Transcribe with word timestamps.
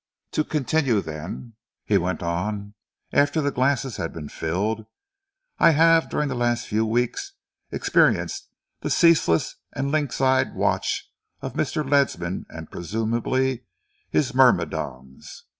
To 0.31 0.43
continue, 0.43 0.99
then," 0.99 1.53
he 1.85 1.99
went 1.99 2.23
on, 2.23 2.73
after 3.13 3.39
the 3.39 3.51
glasses 3.51 3.97
had 3.97 4.11
been 4.11 4.29
filled, 4.29 4.87
"I 5.59 5.73
have 5.73 6.09
during 6.09 6.27
the 6.27 6.33
last 6.33 6.65
few 6.67 6.87
weeks 6.87 7.33
experienced 7.71 8.47
the 8.79 8.89
ceaseless 8.89 9.57
and 9.73 9.91
lynx 9.91 10.19
eyed 10.19 10.55
watch 10.55 11.07
of 11.41 11.53
Mr. 11.53 11.87
Ledsam 11.87 12.47
and 12.49 12.71
presumably 12.71 13.65
his 14.09 14.33
myrmidons. 14.33 15.43